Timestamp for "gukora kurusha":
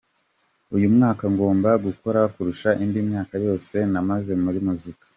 1.85-2.69